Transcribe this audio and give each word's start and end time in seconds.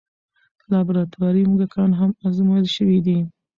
لابراتواري 0.69 1.41
موږکان 1.49 1.89
هم 1.99 2.11
ازمویل 2.27 2.67
شوي 2.75 2.99
دي. 3.05 3.19